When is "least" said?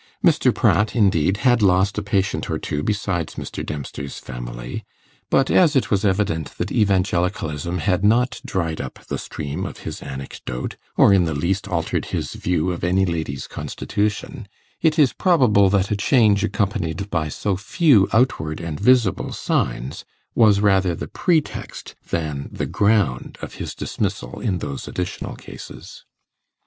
11.35-11.67